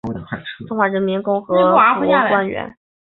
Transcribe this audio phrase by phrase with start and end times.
[0.67, 2.75] 中华人民共和国官员。